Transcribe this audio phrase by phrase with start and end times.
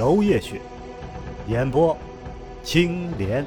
[0.00, 0.58] 娄夜雪，
[1.46, 1.94] 演播
[2.62, 3.44] 青莲。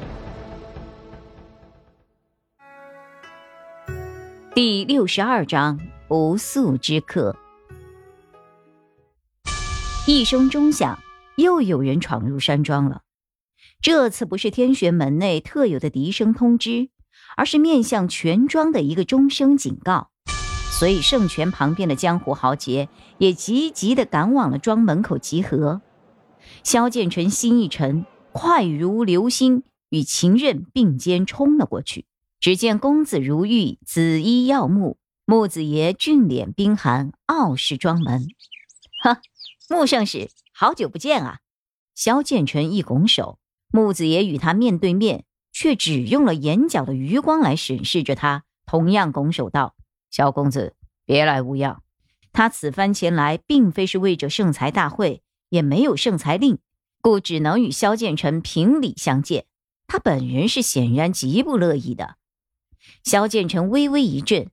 [4.53, 7.35] 第六十二章不速之客。
[10.05, 10.99] 一声钟响，
[11.37, 13.01] 又有人闯入山庄了。
[13.81, 16.89] 这次不是天玄门内特有的笛声通知，
[17.35, 20.11] 而是面向全庄的一个钟声警告。
[20.69, 25.81] 所以圣泉旁边的江湖豪杰也急急地赶往了庄门口集合。
[26.63, 32.05] 萧剑尘心一沉，快如流星，与秦刃并肩冲了过去。
[32.39, 38.27] 只见公子如玉，紫衣耀目；木子爷俊脸冰寒，傲视庄门。
[39.03, 39.19] 哈，
[39.69, 41.39] 穆圣使，好久不见啊！
[41.95, 43.39] 萧剑尘一拱手，
[43.71, 49.75] 木子爷与他面对面，却只用了眼角的余光来审视着他，同样拱手道
[50.09, 50.75] ：“萧公子，
[51.05, 51.81] 别来无恙。”
[52.31, 55.22] 他此番前来，并非是为着圣才大会，
[55.53, 56.57] 也没有圣才令，
[56.99, 59.45] 故只能与萧剑尘平礼相见。
[59.85, 62.15] 他本人是显然极不乐意的。
[63.03, 64.49] 萧剑尘微微一震，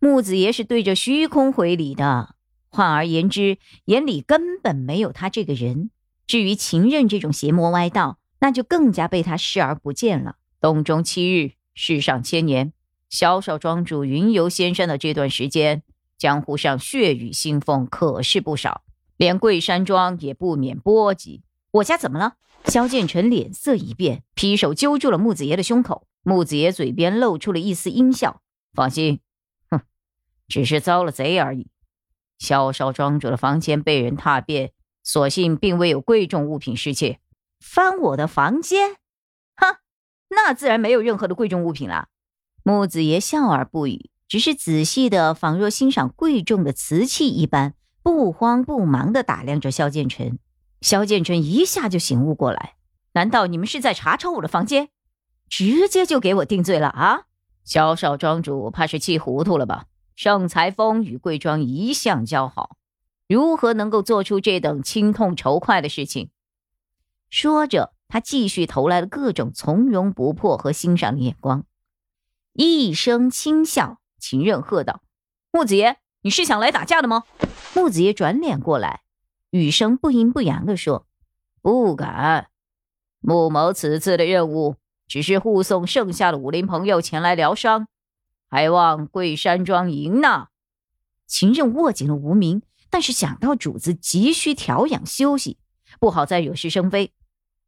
[0.00, 2.34] 木子爷是对着虚空回礼的。
[2.68, 5.90] 换而言之，眼里根本没有他这个人。
[6.26, 10.34] 至于秦任这种邪魔歪道，那就更加被他视而不见了。
[10.60, 12.72] 洞中七日，世上千年。
[13.08, 15.84] 萧少庄主云游仙山的这段时间，
[16.18, 18.82] 江湖上血雨腥风可是不少，
[19.20, 21.42] 连桂山庄也不免波及。
[21.72, 22.36] 我家怎么了？
[22.64, 26.06] 萧剑臣脸色一变，劈手揪住了木子爷的胸口。
[26.22, 28.40] 木子爷嘴边露出了一丝阴笑
[28.72, 29.20] ：“放心，
[29.70, 29.82] 哼，
[30.48, 31.68] 只是遭了贼而已。
[32.38, 34.72] 萧少庄主的房间被人踏遍，
[35.04, 37.20] 所幸并未有贵重物品失窃。
[37.60, 38.96] 翻我的房间？
[39.54, 39.76] 哼，
[40.30, 42.08] 那自然没有任何的贵重物品了。”
[42.64, 50.38] 木子爷笑而不语，只是仔细的，仿若欣赏贵重的瓷器一般，不慌不忙的打量着萧剑臣。
[50.80, 52.74] 萧剑臣一下就醒悟过来
[53.12, 54.88] ：“难道你们是在查抄我的房间？”
[55.48, 57.22] 直接就给我定罪了啊！
[57.64, 59.86] 萧少庄主怕是气糊涂了吧？
[60.14, 62.76] 盛才峰与贵庄一向交好，
[63.26, 66.30] 如何能够做出这等轻痛仇快的事情？
[67.30, 71.64] 说着，他继续投来了各种从容不迫和欣赏的眼光。
[72.52, 75.02] 一声轻笑，秦任喝道
[75.50, 77.24] ：“木子爷，你是想来打架的吗？”
[77.74, 79.02] 木子爷转脸过来，
[79.50, 81.06] 语声不阴不阳地说
[81.62, 82.48] ：“不敢，
[83.20, 84.76] 穆某此次的任务。”
[85.10, 87.88] 只是护送剩下的武林朋友前来疗伤，
[88.48, 90.50] 还望贵山庄迎纳。
[91.26, 95.58] 秦任握紧了无名，但是想到主子急需调养休息，
[95.98, 97.12] 不好再惹是生非，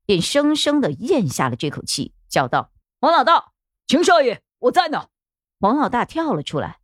[0.07, 2.71] 便生生的咽下了这口气，叫道
[3.03, 3.47] ：“王老大，
[3.89, 5.09] 秦少爷，我在呢。”
[5.59, 6.79] 王老大跳了出来：“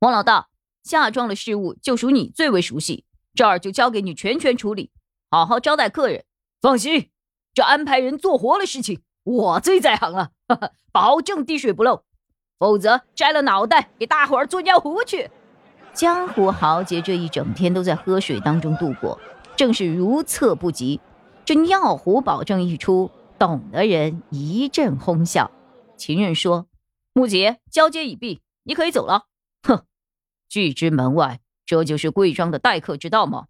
[0.00, 0.48] 王老大，
[0.82, 3.04] 下庄的事务就属你最为熟悉，
[3.34, 4.90] 这儿就交给你全权处理，
[5.30, 6.24] 好好招待客人。
[6.60, 7.10] 放心，
[7.54, 10.30] 这安排人做活的事情。”我最在行了，
[10.90, 12.04] 保证滴水不漏，
[12.58, 15.30] 否则摘了脑袋给大伙儿做尿壶去。
[15.92, 19.20] 江湖豪杰这一整天都在喝水当中度过，
[19.56, 21.00] 正是如厕不及。
[21.44, 25.50] 这尿壶保证一出，懂的人一阵哄笑。
[25.98, 26.66] 秦人说
[27.12, 29.26] ：“木姐交接已毕，你可以走了。”
[30.50, 33.46] 拒之门外，这就是贵庄的待客之道吗？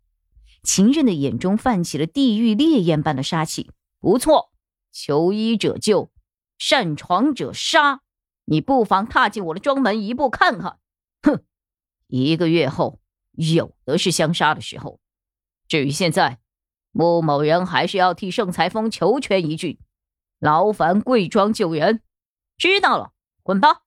[0.63, 3.73] 秦人的眼中泛起了地狱烈焰般的杀气。
[3.99, 4.53] 不错。
[4.93, 6.11] 求医者救，
[6.59, 8.03] 擅闯者杀。
[8.45, 10.79] 你不妨踏进我的庄门一步看看。
[11.23, 11.45] 哼，
[12.09, 13.01] 一个月后，
[13.33, 15.01] 有的是相杀的时候。
[15.69, 16.41] 至于现在，
[16.91, 19.79] 穆某人还是要替盛才峰求全一句，
[20.41, 22.03] 劳烦贵庄救人。
[22.59, 23.13] 知道了，
[23.45, 23.83] 滚吧。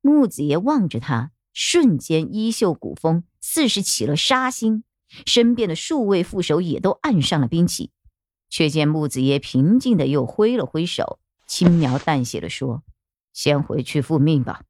[0.00, 4.84] 木子爷望着他，瞬间衣袖鼓风，似是起了杀心。
[5.26, 7.90] 身边的数位副手也都按上了兵器。
[8.48, 11.18] 却见木子爷平静的又挥了挥手，
[11.48, 12.84] 轻描淡写的说
[13.34, 14.62] ：“先回去复命吧。”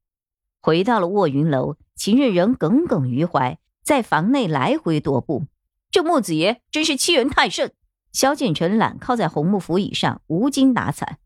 [0.63, 5.45] 回到了卧云楼，秦任仍耿耿于怀，在房内来回踱步。
[5.91, 7.71] 这木子爷真是欺人太甚。
[8.11, 11.19] 萧剑尘懒靠在红木扶椅上，无精打采：“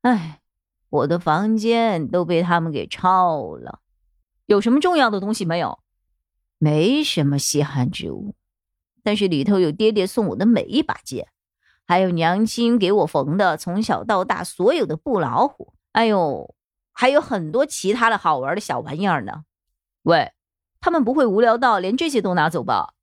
[0.00, 0.40] 哎，
[0.88, 3.80] 我的房间都被他们给抄了。
[4.50, 5.78] 有什么重要的东西没有？
[6.58, 8.34] 没什么稀罕之物，
[9.04, 11.28] 但是里头有爹爹送我的每一把剑。”
[11.86, 16.52] 还有娘亲给我缝的从小到大所有的布老虎，哎呦，
[16.92, 19.44] 还有很多其他的好玩的小玩意儿呢。
[20.02, 20.32] 喂，
[20.80, 22.94] 他们不会无聊到连这些都拿走吧？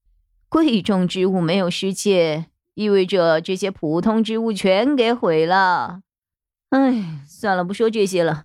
[0.50, 6.02] 贵重之物没有失窃，意味着这些普通之物全给毁了。
[6.70, 8.44] 哎，算了，不说这些了。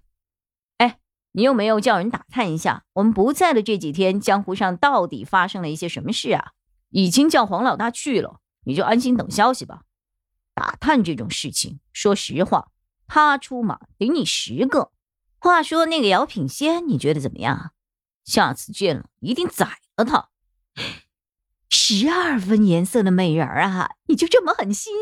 [1.32, 6.52] 你有没有叫人打探一下，我们不在的这几天，江湖上到底发生了一些什么事啊？
[6.90, 9.82] 已经叫黄老大去了，你就安心等消息吧。
[10.54, 12.68] 打探这种事情，说实话，
[13.06, 14.92] 他出马顶你十个。
[15.38, 17.72] 话说那个姚品仙，你觉得怎么样？
[18.24, 20.28] 下次见了一定宰了他。
[21.70, 24.92] 十二分颜色的美人儿啊，你就这么狠心？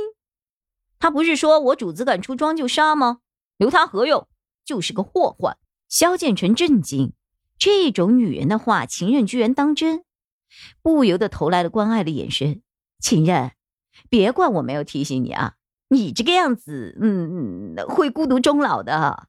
[1.01, 3.19] 他不是说我主子敢出庄就杀吗？
[3.57, 4.29] 留他何用？
[4.65, 5.59] 就是个祸患。
[5.91, 7.13] 萧建成震惊，
[7.59, 10.05] 这种女人的话，情人居然当真，
[10.81, 12.63] 不由得投来了关爱的眼神。
[12.99, 13.53] 情人。
[14.09, 15.57] 别怪我没有提醒你啊！
[15.89, 19.29] 你这个样子，嗯，会孤独终老的。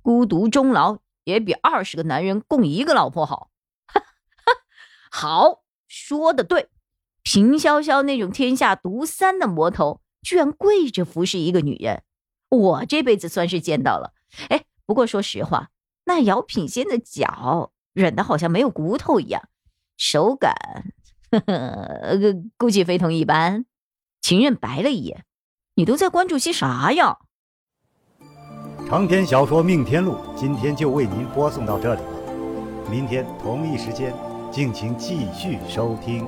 [0.00, 3.50] 孤独终老也比二十个男人供一个老婆好。
[5.10, 6.68] 好，说的对。
[7.22, 12.04] 平潇潇那种天下独三的魔头，居然跪着服侍一个女人，
[12.50, 14.12] 我这辈子算是见到了。
[14.50, 15.70] 哎，不过说实话，
[16.16, 19.50] 那姚品仙的脚软的好像没有骨头一样，
[19.98, 20.54] 手感，
[21.30, 22.18] 呵呵，
[22.56, 23.66] 估计非同一般。
[24.22, 25.26] 秦任白了一眼
[25.76, 27.18] ：“你都在关注些啥呀？”
[28.88, 34.14] 长篇小说《命天录》今天就为您播送到这里了，明天同一时间，
[34.50, 36.26] 敬请继续收听。